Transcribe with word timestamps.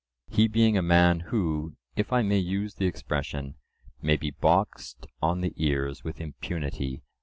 —he 0.31 0.47
being 0.47 0.75
a 0.75 0.81
man 0.81 1.19
who, 1.29 1.75
if 1.95 2.11
I 2.11 2.23
may 2.23 2.39
use 2.39 2.73
the 2.73 2.87
expression, 2.87 3.53
may 4.01 4.17
be 4.17 4.31
boxed 4.31 5.05
on 5.21 5.41
the 5.41 5.53
ears 5.57 6.03
with 6.03 6.19
impunity. 6.19 7.03